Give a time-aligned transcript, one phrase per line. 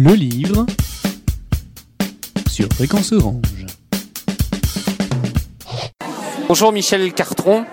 [0.00, 0.64] Le livre
[2.48, 3.66] sur Fréquence Orange.
[6.46, 7.64] Bonjour Michel Cartron.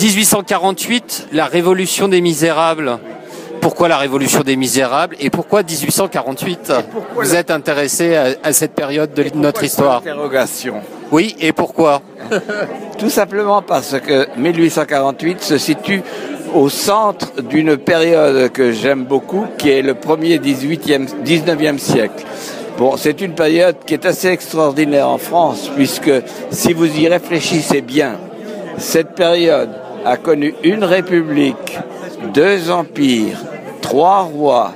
[0.00, 3.00] 1848, la révolution des misérables.
[3.60, 6.72] Pourquoi la révolution des misérables et pourquoi 1848
[7.16, 9.96] Vous êtes intéressé à, à cette période de notre histoire?
[9.96, 10.76] Interrogation?
[11.10, 12.02] Oui, et pourquoi?
[12.98, 16.04] Tout simplement parce que 1848 se situe
[16.54, 22.24] au centre d'une période que j'aime beaucoup, qui est le premier 18e, 19e siècle.
[22.78, 26.12] Bon, c'est une période qui est assez extraordinaire en France, puisque
[26.50, 28.16] si vous y réfléchissez bien,
[28.78, 29.70] cette période
[30.04, 31.78] a connu une république,
[32.32, 33.38] deux empires,
[33.80, 34.74] trois rois,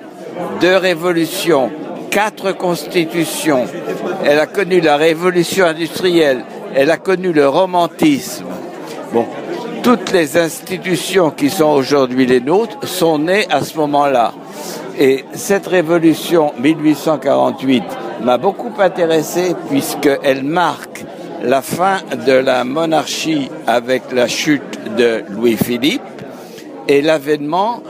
[0.60, 1.70] deux révolutions,
[2.10, 3.66] quatre constitutions.
[4.24, 8.46] Elle a connu la révolution industrielle, elle a connu le romantisme.
[9.12, 9.26] Bon,
[9.82, 14.32] toutes les institutions qui sont aujourd'hui les nôtres sont nées à ce moment-là.
[14.98, 17.82] Et cette révolution 1848
[18.22, 21.04] m'a beaucoup intéressé puisqu'elle marque
[21.42, 26.02] la fin de la monarchie avec la chute de Louis-Philippe
[26.88, 27.82] et l'avènement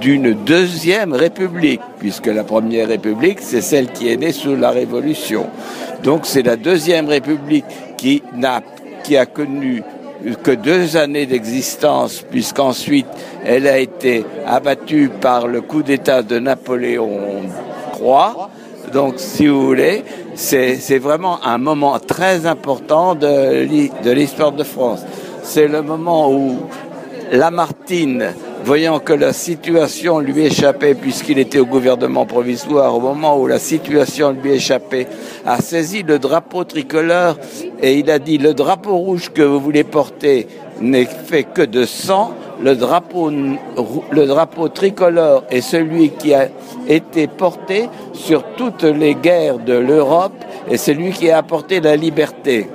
[0.00, 5.48] d'une deuxième république, puisque la première république, c'est celle qui est née sous la Révolution.
[6.02, 7.64] Donc c'est la deuxième république
[7.96, 8.22] qui,
[9.02, 9.82] qui a connu
[10.42, 13.06] que deux années d'existence, puisqu'ensuite
[13.44, 17.42] elle a été abattue par le coup d'État de Napoléon
[18.00, 18.48] III.
[18.92, 23.62] Donc, si vous voulez, c'est, vraiment un moment très important de
[24.12, 25.00] l'histoire de France.
[25.42, 26.58] C'est le moment où
[27.32, 28.32] Lamartine,
[28.66, 33.60] voyant que la situation lui échappait, puisqu'il était au gouvernement provisoire, au moment où la
[33.60, 35.06] situation lui échappait,
[35.46, 37.36] a saisi le drapeau tricolore
[37.80, 40.48] et il a dit le drapeau rouge que vous voulez porter
[40.80, 42.34] n'est fait que de sang.
[42.60, 46.48] Le drapeau, le drapeau tricolore est celui qui a
[46.88, 52.66] été porté sur toutes les guerres de l'Europe et celui qui a apporté la liberté.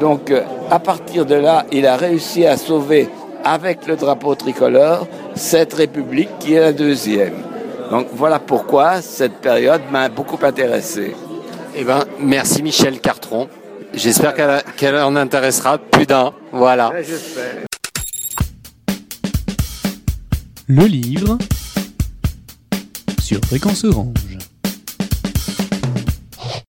[0.00, 0.32] Donc,
[0.70, 3.10] à partir de là, il a réussi à sauver
[3.50, 7.34] avec le drapeau tricolore cette république qui est la deuxième.
[7.90, 11.16] Donc voilà pourquoi cette période m'a beaucoup intéressé.
[11.74, 13.48] Eh ben, merci Michel Cartron.
[13.92, 16.32] J'espère qu'elle, qu'elle en intéressera plus d'un.
[16.52, 16.92] Voilà.
[20.68, 21.36] Le livre
[23.20, 24.38] sur Fréquence Orange.